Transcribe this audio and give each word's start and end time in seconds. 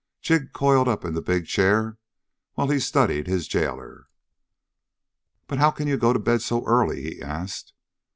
Jig 0.19 0.51
coiled 0.51 0.87
up 0.87 1.05
in 1.05 1.15
a 1.15 1.21
big 1.21 1.45
chair, 1.45 1.99
while 2.55 2.67
he 2.69 2.79
studied 2.79 3.27
his 3.27 3.47
jailer. 3.47 4.07
"But 5.45 5.59
how 5.59 5.69
can 5.69 5.87
you 5.87 5.95
go 5.95 6.11
to 6.11 6.17
bed 6.17 6.41
so 6.41 6.65
early?" 6.65 7.03
he 7.03 7.21
asked. 7.21 7.73